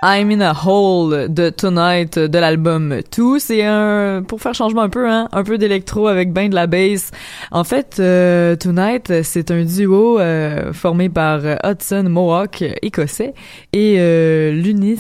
I'm 0.08 0.30
in 0.30 0.42
a 0.42 0.54
Hole 0.54 1.34
de 1.34 1.50
Tonight 1.50 2.20
de 2.20 2.38
l'album 2.38 3.00
Tout. 3.10 3.40
C'est 3.40 3.64
un, 3.66 4.22
pour 4.22 4.40
faire 4.40 4.54
changement 4.54 4.84
un 4.84 4.90
peu, 4.90 5.10
hein, 5.10 5.28
un 5.32 5.44
peu 5.44 5.58
d'électro 5.58 6.08
avec 6.08 6.32
ben 6.32 6.48
de 6.48 6.54
la 6.54 6.68
bass. 6.68 7.10
En 7.50 7.64
fait, 7.64 7.98
euh, 8.00 8.56
Tonight, 8.56 9.24
c'est 9.24 9.50
un 9.50 9.64
duo 9.64 10.20
euh, 10.20 10.74
formé 10.74 11.10
par 11.10 11.42
Hudson 11.64 12.04
Mohawk, 12.08 12.64
écossais, 12.84 13.34
et 13.74 13.96
euh, 13.98 14.52
Lunis, 14.52 15.00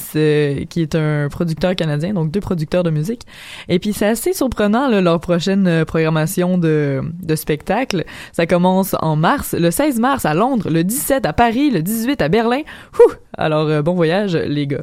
qui 0.69 0.81
est 0.81 0.95
un 0.95 1.29
producteur 1.29 1.75
canadien, 1.75 2.15
donc 2.15 2.31
deux 2.31 2.39
producteurs 2.39 2.81
de 2.81 2.89
musique. 2.89 3.27
Et 3.69 3.77
puis 3.77 3.93
c'est 3.93 4.07
assez 4.07 4.33
surprenant 4.33 4.87
là, 4.87 5.01
leur 5.01 5.19
prochaine 5.19 5.85
programmation 5.85 6.57
de, 6.57 7.03
de 7.21 7.35
spectacle. 7.35 8.05
Ça 8.31 8.47
commence 8.47 8.95
en 9.01 9.15
mars, 9.15 9.53
le 9.53 9.69
16 9.69 9.99
mars 9.99 10.25
à 10.25 10.33
Londres, 10.33 10.67
le 10.71 10.83
17 10.83 11.27
à 11.27 11.33
Paris, 11.33 11.69
le 11.69 11.83
18 11.83 12.23
à 12.23 12.27
Berlin. 12.27 12.61
Ouh! 12.99 13.11
Alors 13.37 13.67
euh, 13.67 13.81
bon 13.81 13.93
voyage 13.93 14.35
les 14.35 14.67
gars. 14.67 14.81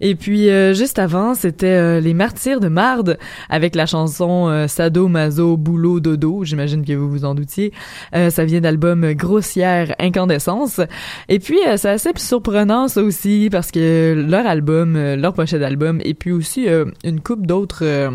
Et 0.00 0.14
puis 0.14 0.50
euh, 0.50 0.74
juste 0.74 0.98
avant, 0.98 1.34
c'était 1.34 1.66
euh, 1.66 2.00
les 2.00 2.14
Martyrs 2.14 2.60
de 2.60 2.68
Marde 2.68 3.18
avec 3.48 3.74
la 3.74 3.86
chanson 3.86 4.48
euh, 4.48 4.66
Sado 4.66 5.08
Mazo 5.08 5.56
Boulot 5.56 6.00
Dodo, 6.00 6.44
j'imagine 6.44 6.84
que 6.84 6.92
vous 6.92 7.08
vous 7.08 7.24
en 7.24 7.34
doutiez. 7.34 7.72
Euh, 8.14 8.30
ça 8.30 8.44
vient 8.44 8.60
d'album 8.60 9.12
Grossière 9.12 9.94
Incandescence. 9.98 10.80
Et 11.28 11.38
puis 11.38 11.58
c'est 11.76 11.90
assez 11.90 12.10
surprenant 12.16 12.88
ça 12.88 13.02
aussi 13.02 13.48
parce 13.50 13.70
que 13.70 14.14
leur 14.28 14.46
album, 14.46 14.96
leur 15.14 15.32
prochain 15.32 15.62
album 15.62 16.00
et 16.04 16.14
puis 16.14 16.32
aussi 16.32 16.66
une 17.04 17.20
coupe 17.20 17.46
d'autres 17.46 18.10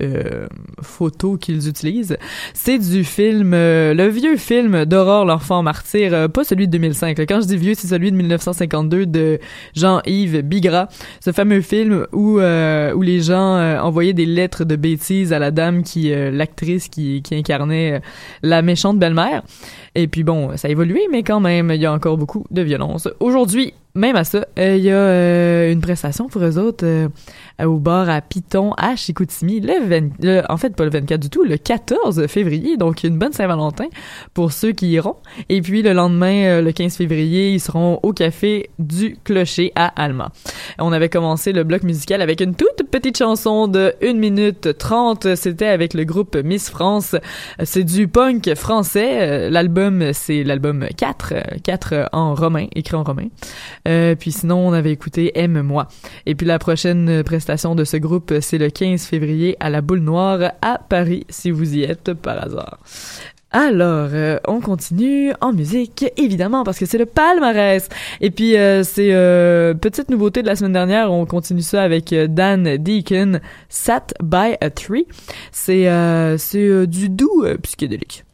euh, 0.00 0.46
photos 0.80 1.38
qu'ils 1.38 1.68
utilisent. 1.68 2.16
C'est 2.54 2.78
du 2.78 3.04
film, 3.04 3.52
euh, 3.54 3.94
le 3.94 4.08
vieux 4.08 4.36
film 4.36 4.84
d'Aurore 4.84 5.24
l'enfant 5.24 5.62
martyr, 5.62 6.14
euh, 6.14 6.28
pas 6.28 6.44
celui 6.44 6.66
de 6.66 6.72
2005. 6.72 7.18
là. 7.18 7.26
Quand 7.26 7.40
je 7.40 7.46
dis 7.46 7.56
vieux, 7.56 7.74
c'est 7.74 7.88
celui 7.88 8.10
de 8.10 8.16
1952 8.16 9.06
de 9.06 9.38
Jean-Yves 9.74 10.42
Bigra. 10.42 10.88
Ce 11.24 11.32
fameux 11.32 11.60
film 11.60 12.06
où 12.12 12.40
où 12.40 13.02
les 13.02 13.20
gens 13.20 13.78
envoyaient 13.80 14.12
des 14.12 14.26
lettres 14.26 14.64
de 14.64 14.76
bêtises 14.76 15.32
à 15.32 15.38
la 15.38 15.50
dame 15.50 15.82
qui, 15.82 16.10
l'actrice 16.10 16.88
qui, 16.88 17.22
incarnait 17.32 18.00
la 18.42 18.62
méchante 18.62 18.98
belle-mère. 18.98 19.42
Et 19.94 20.06
puis 20.06 20.22
bon, 20.22 20.56
ça 20.56 20.68
a 20.68 20.70
évolué, 20.70 21.02
mais 21.10 21.22
quand 21.22 21.40
même, 21.40 21.70
il 21.70 21.80
y 21.80 21.86
a 21.86 21.92
encore 21.92 22.16
beaucoup 22.16 22.44
de 22.50 22.62
violence. 22.62 23.08
Aujourd'hui, 23.20 23.74
même 24.00 24.16
à 24.16 24.24
ça, 24.24 24.46
euh, 24.58 24.76
il 24.76 24.82
y 24.84 24.90
a 24.90 24.94
euh, 24.94 25.72
une 25.72 25.80
prestation 25.80 26.26
pour 26.28 26.42
eux 26.42 26.58
autres 26.58 26.84
euh, 26.86 27.08
au 27.62 27.76
bar 27.78 28.08
à 28.08 28.20
Piton 28.22 28.72
à 28.78 28.96
Chicoutimi 28.96 29.60
le 29.60 29.84
20, 29.86 30.08
le- 30.22 30.42
en 30.48 30.56
fait 30.56 30.74
pas 30.74 30.84
le 30.84 30.90
24 30.90 31.20
du 31.20 31.28
tout, 31.30 31.44
le 31.44 31.56
14 31.58 32.26
février, 32.26 32.76
donc 32.78 33.04
une 33.04 33.18
bonne 33.18 33.32
Saint-Valentin 33.32 33.84
pour 34.32 34.52
ceux 34.52 34.72
qui 34.72 34.88
iront. 34.90 35.16
Et 35.50 35.60
puis 35.60 35.82
le 35.82 35.92
lendemain, 35.92 36.62
le 36.62 36.72
15 36.72 36.96
février, 36.96 37.52
ils 37.52 37.60
seront 37.60 38.00
au 38.02 38.12
café 38.14 38.70
du 38.78 39.16
Clocher 39.24 39.72
à 39.76 39.86
Alma. 40.02 40.30
On 40.78 40.92
avait 40.92 41.10
commencé 41.10 41.52
le 41.52 41.62
bloc 41.64 41.82
musical 41.82 42.22
avec 42.22 42.40
une 42.40 42.54
toute 42.54 42.88
petite 42.90 43.18
chanson 43.18 43.68
de 43.68 43.92
1 44.02 44.14
minute 44.14 44.76
30, 44.78 45.34
c'était 45.36 45.66
avec 45.66 45.92
le 45.94 46.04
groupe 46.04 46.36
Miss 46.42 46.70
France. 46.70 47.14
C'est 47.62 47.84
du 47.84 48.08
punk 48.08 48.54
français, 48.54 49.50
l'album 49.50 50.12
c'est 50.14 50.42
l'album 50.44 50.86
4, 50.96 51.32
euh, 51.34 51.40
4 51.62 52.08
en 52.12 52.34
romain, 52.34 52.66
écrit 52.74 52.96
en 52.96 53.02
romain. 53.04 53.26
Euh, 53.90 54.14
puis 54.14 54.32
sinon, 54.32 54.68
on 54.68 54.72
avait 54.72 54.92
écouté 54.92 55.32
Aime-moi. 55.38 55.88
Et 56.26 56.34
puis 56.34 56.46
la 56.46 56.58
prochaine 56.58 57.22
prestation 57.24 57.74
de 57.74 57.84
ce 57.84 57.96
groupe, 57.96 58.32
c'est 58.40 58.58
le 58.58 58.70
15 58.70 59.04
février 59.04 59.56
à 59.60 59.68
la 59.68 59.80
Boule 59.80 60.00
Noire 60.00 60.52
à 60.62 60.78
Paris, 60.78 61.26
si 61.28 61.50
vous 61.50 61.74
y 61.74 61.82
êtes 61.82 62.14
par 62.14 62.42
hasard. 62.42 62.78
Alors, 63.52 64.10
euh, 64.12 64.38
on 64.46 64.60
continue 64.60 65.32
en 65.40 65.52
musique, 65.52 66.04
évidemment, 66.16 66.62
parce 66.62 66.78
que 66.78 66.86
c'est 66.86 66.98
le 66.98 67.06
palmarès. 67.06 67.88
Et 68.20 68.30
puis, 68.30 68.56
euh, 68.56 68.84
c'est 68.84 69.12
euh, 69.12 69.74
petite 69.74 70.08
nouveauté 70.08 70.42
de 70.42 70.46
la 70.46 70.54
semaine 70.54 70.72
dernière, 70.72 71.12
on 71.12 71.26
continue 71.26 71.62
ça 71.62 71.82
avec 71.82 72.14
Dan 72.14 72.76
Deacon, 72.76 73.40
Sat 73.68 74.14
by 74.22 74.56
a 74.60 74.70
Tree. 74.70 75.06
C'est 75.50 75.88
du 76.86 77.08
doux 77.08 77.44
psychédélique. 77.62 78.24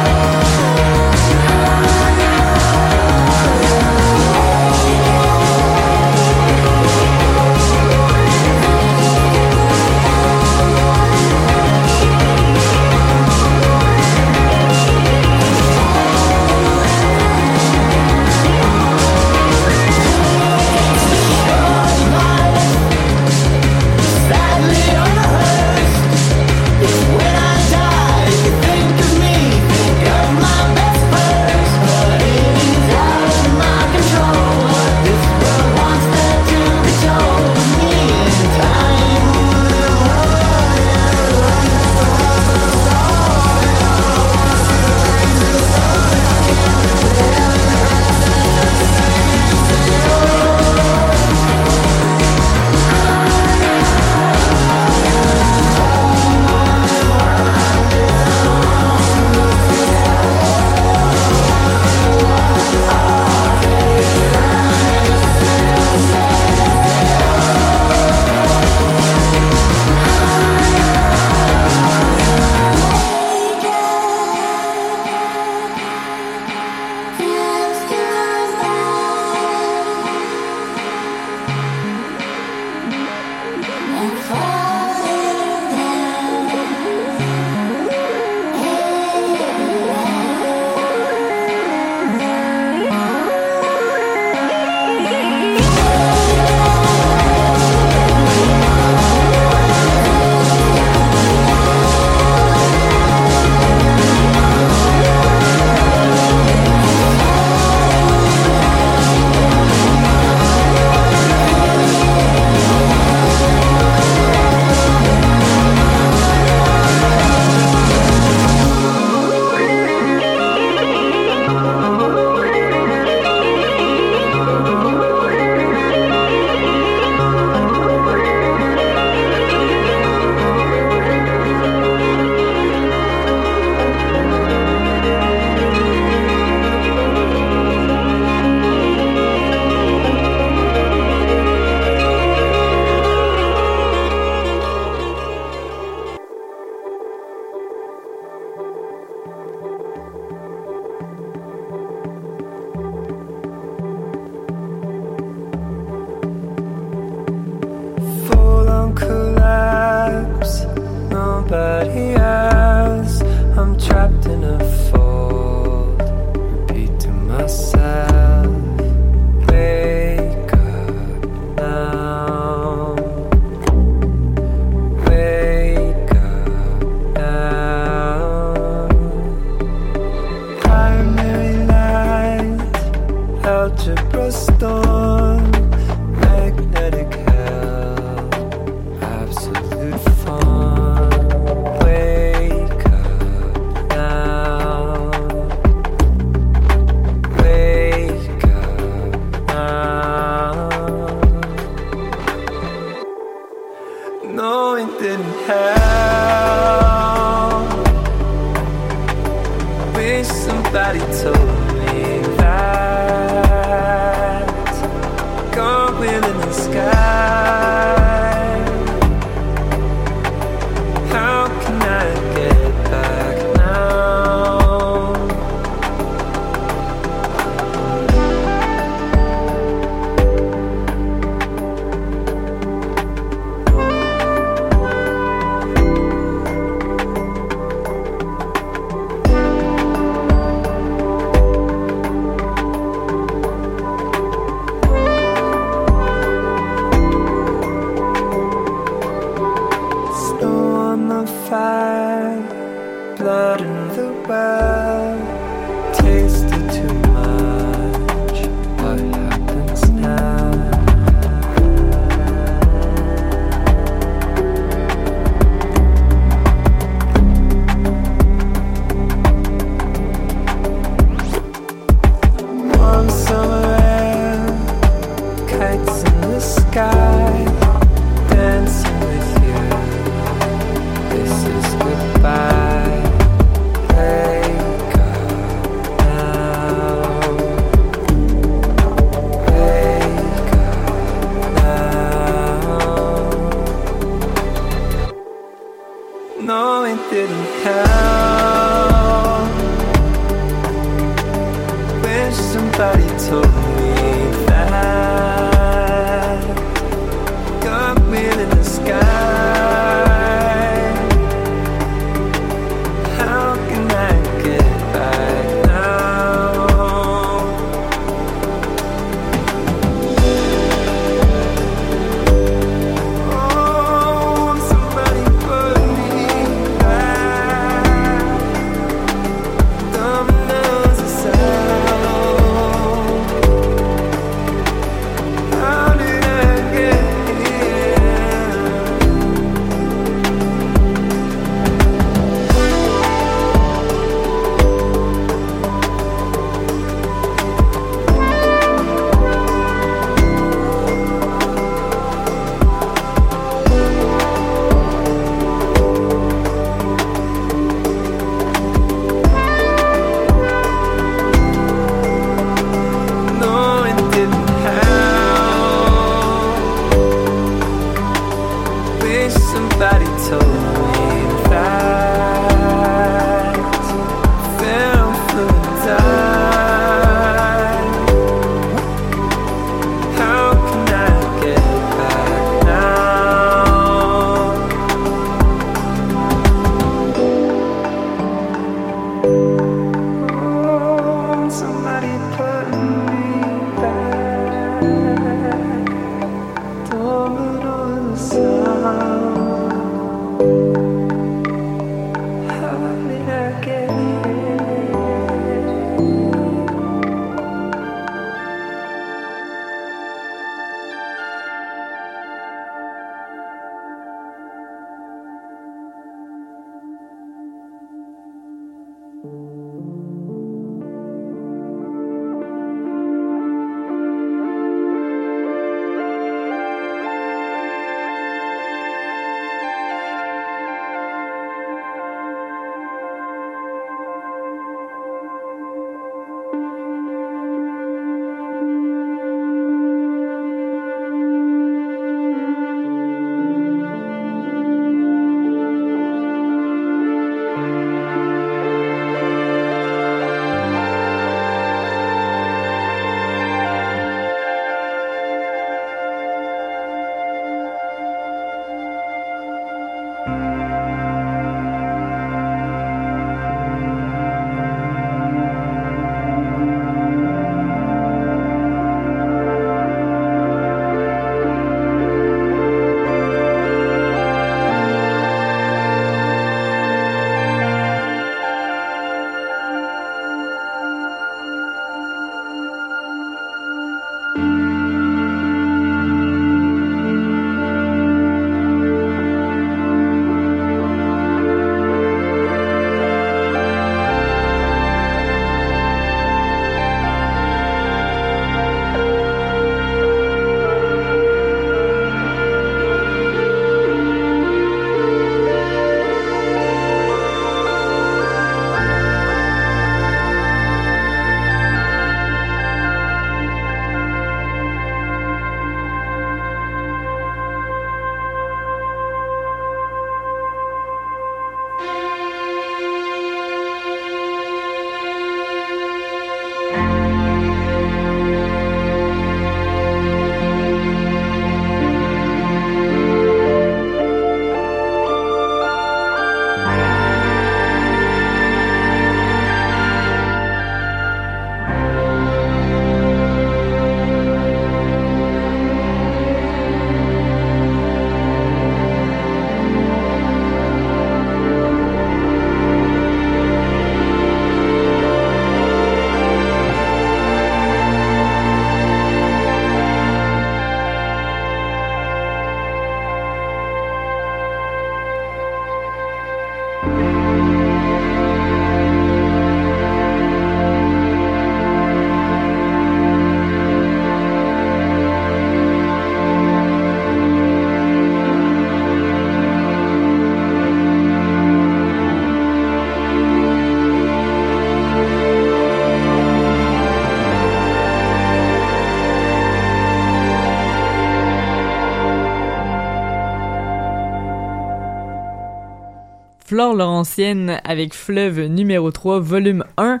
Flore 596.52 596.74
Laurentienne 596.74 597.62
avec 597.64 597.94
Fleuve 597.94 598.40
numéro 598.42 598.90
3, 598.90 599.20
volume 599.20 599.64
1. 599.78 600.00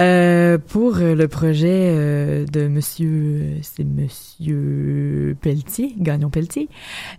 Euh, 0.00 0.56
pour 0.56 0.94
le 0.94 1.28
projet 1.28 1.92
euh, 1.92 2.46
de 2.46 2.66
Monsieur, 2.66 3.58
c'est 3.60 3.84
Monsieur 3.84 5.01
Pelletier, 5.34 5.94
Gagnon 5.98 6.30
Pelletier. 6.30 6.68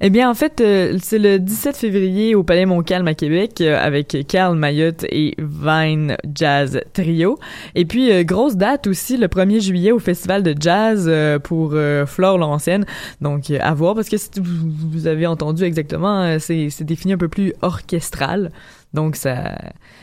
Eh 0.02 0.10
bien, 0.10 0.30
en 0.30 0.34
fait, 0.34 0.62
euh, 0.62 0.98
c'est 1.02 1.20
le 1.20 1.40
17 1.40 1.76
février 1.76 2.36
au 2.36 2.44
Palais 2.44 2.66
Montcalm 2.66 3.08
à 3.08 3.14
Québec 3.14 3.62
euh, 3.62 3.78
avec 3.80 4.18
Carl 4.28 4.58
Mayotte 4.58 5.06
et 5.10 5.36
Vine 5.38 6.18
Jazz 6.34 6.82
Trio. 6.94 7.40
Et 7.76 7.86
puis, 7.86 8.12
euh, 8.12 8.24
grosse 8.24 8.56
date 8.56 8.88
aussi, 8.88 9.18
le 9.18 9.28
1er 9.28 9.62
juillet 9.62 9.92
au 9.92 10.00
Festival 10.00 10.44
de 10.44 10.56
Jazz 10.60 11.12
pour 11.44 11.76
Flore 12.06 12.38
Laurentienne. 12.38 12.86
Donc, 13.22 13.50
à 13.52 13.74
voir, 13.74 13.96
parce 13.96 14.10
que 14.10 14.16
vous, 14.40 15.08
avez 15.08 15.28
entendu 15.28 15.64
exactement, 15.64 16.38
c'est 16.40 16.70
défini 16.82 17.14
un 17.14 17.18
peu 17.18 17.28
plus 17.28 17.54
orchestral. 17.62 18.52
Donc, 18.94 19.16
ça, 19.16 19.56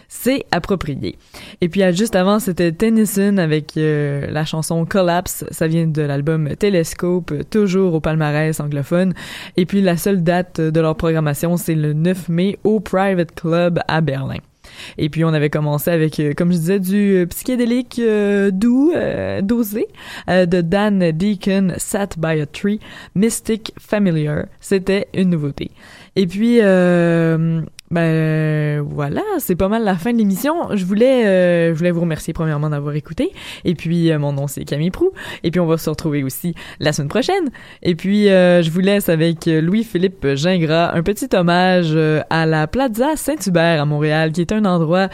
c'est 0.09 0.45
approprié. 0.51 1.17
Et 1.61 1.69
puis, 1.69 1.83
juste 1.93 2.17
avant, 2.17 2.41
c'était 2.41 2.73
Tennyson 2.73 3.39
avec 3.39 3.77
euh, 3.77 4.27
la 4.31 4.45
chanson 4.45 4.85
Collapse. 4.85 5.45
Ça 5.53 5.69
vient 5.69 5.87
de 5.87 6.03
l'album 6.03 6.57
Telescope, 6.57 7.33
toujours 7.51 7.95
au 7.95 8.01
palmarès 8.01 8.59
anglophone. 8.59 9.15
Et 9.57 9.67
puis, 9.67 9.81
la 9.81 9.97
seule 9.97 10.25
date 10.25 10.61
de 10.61 10.81
leur 10.81 10.97
programmation, 10.97 11.57
c'est 11.57 11.77
le 11.77 11.93
9 11.93 12.29
mai 12.29 12.59
au 12.65 12.81
Private 12.81 13.33
Club 13.35 13.81
à 13.87 14.01
Berlin. 14.01 14.39
Et 14.99 15.09
puis 15.09 15.25
on 15.25 15.29
avait 15.29 15.51
commencé 15.51 15.91
avec, 15.91 16.21
euh, 16.21 16.33
comme 16.33 16.53
je 16.53 16.59
disais, 16.59 16.79
du 16.79 17.17
euh, 17.17 17.27
psychédélique 17.27 18.01
doux, 18.53 18.93
dosé, 19.43 19.89
de 20.29 20.61
Dan 20.61 21.11
Deacon, 21.11 21.75
Sat 21.77 22.11
by 22.19 22.41
a 22.41 22.47
Tree, 22.47 22.79
Mystic 23.15 23.73
Familiar. 23.79 24.45
C'était 24.61 25.09
une 25.13 25.31
nouveauté. 25.31 25.71
Et 26.17 26.27
puis, 26.27 26.59
euh, 26.61 27.61
ben 27.91 28.83
voilà, 28.83 29.23
c'est 29.39 29.57
pas 29.57 29.69
mal 29.69 29.83
la 29.83 29.97
fin 29.97 30.13
de 30.13 30.19
l'émission. 30.19 30.77
Je 30.77 30.85
voulais, 30.85 31.27
euh, 31.27 31.73
je 31.73 31.79
voulais 31.79 31.91
vous 31.91 32.03
remercier 32.03 32.33
premièrement 32.33 32.71
d'avoir 32.71 32.95
écouté. 32.95 33.33
Et 33.65 33.75
puis, 33.75 34.13
euh, 34.13 34.19
mon 34.19 34.33
nom 34.33 34.47
c'est 34.47 34.65
Camille 34.65 34.91
Prou. 34.93 35.11
Et 35.43 35.51
puis, 35.51 35.61
on 35.61 35.67
va 35.67 35.77
se 35.77 35.91
retrouver 35.91 36.23
aussi 36.23 36.55
la 36.79 36.93
semaine 36.93 37.09
prochaine. 37.09 37.51
Et 37.83 37.97
puis, 37.97 38.29
euh, 38.29 38.63
je 38.63 38.71
vous 38.71 38.79
laisse 38.79 39.09
avec 39.09 39.47
Louis-Philippe 39.47 40.35
Gingras, 40.35 40.93
un 40.95 41.03
petit 41.03 41.29
hommage 41.35 41.91
euh, 41.93 42.21
à 42.31 42.47
la 42.47 42.69
Plaza 42.69 43.17
Saint-Hubert 43.17 43.83
à 43.83 43.85
Montréal, 43.87 44.31
qui 44.31 44.41
est 44.41 44.53
un 44.53 44.65
endroit 44.65 45.09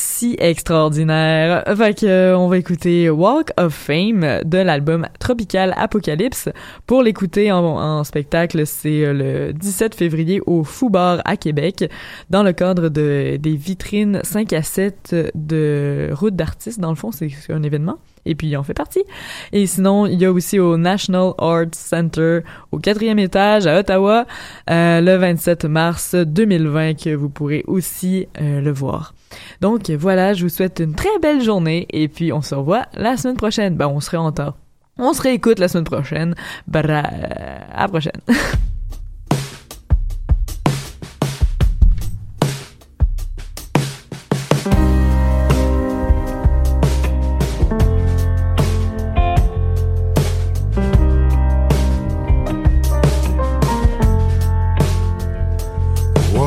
si 0.00 0.36
extraordinaire. 0.38 1.62
Fait 1.76 1.98
que 1.98 2.06
euh, 2.06 2.38
on 2.38 2.48
va 2.48 2.58
écouter 2.58 3.10
Walk 3.10 3.50
of 3.58 3.74
Fame 3.74 4.40
de 4.44 4.58
l'album 4.58 5.06
Tropical 5.18 5.74
Apocalypse. 5.76 6.48
Pour 6.86 7.02
l'écouter 7.02 7.52
en, 7.52 8.02
spectacle, 8.04 8.66
c'est 8.66 9.04
euh, 9.04 9.12
le 9.12 9.52
17 9.52 9.94
février 9.94 10.40
au 10.46 10.64
Fou 10.64 10.88
Bar 10.88 11.20
à 11.24 11.36
Québec 11.36 11.90
dans 12.30 12.42
le 12.42 12.52
cadre 12.52 12.88
de 12.88 13.36
des 13.36 13.56
vitrines 13.56 14.20
5 14.22 14.52
à 14.54 14.62
7 14.62 15.32
de 15.34 16.10
route 16.12 16.34
d'artistes 16.34 16.80
dans 16.80 16.90
le 16.90 16.96
fond, 16.96 17.12
c'est 17.12 17.28
c'est 17.28 17.52
un 17.52 17.62
événement 17.62 17.98
et 18.26 18.34
puis 18.34 18.48
il 18.48 18.56
en 18.56 18.62
fait 18.62 18.74
partie. 18.74 19.04
Et 19.52 19.66
sinon, 19.66 20.06
il 20.06 20.20
y 20.20 20.24
a 20.24 20.32
aussi 20.32 20.58
au 20.58 20.76
National 20.76 21.32
Arts 21.38 21.74
Center 21.74 22.40
au 22.72 22.78
quatrième 22.78 23.18
étage 23.18 23.66
à 23.66 23.78
Ottawa 23.78 24.26
euh, 24.70 25.00
le 25.00 25.16
27 25.16 25.64
mars 25.64 26.14
2020 26.14 26.94
que 26.94 27.14
vous 27.14 27.28
pourrez 27.28 27.64
aussi 27.66 28.26
euh, 28.40 28.60
le 28.60 28.72
voir. 28.72 29.14
Donc 29.60 29.90
voilà, 29.90 30.34
je 30.34 30.44
vous 30.44 30.48
souhaite 30.48 30.80
une 30.80 30.94
très 30.94 31.18
belle 31.20 31.42
journée 31.42 31.86
et 31.90 32.08
puis 32.08 32.32
on 32.32 32.42
se 32.42 32.54
revoit 32.54 32.86
la 32.94 33.16
semaine 33.16 33.36
prochaine. 33.36 33.76
Ben 33.76 33.88
on 33.88 34.00
se 34.00 34.10
réentend. 34.10 34.54
On 34.98 35.12
se 35.12 35.22
réécoute 35.22 35.58
la 35.58 35.68
semaine 35.68 35.84
prochaine. 35.84 36.34
Bra 36.66 36.98
à 36.98 37.82
la 37.82 37.88
prochaine. 37.88 38.20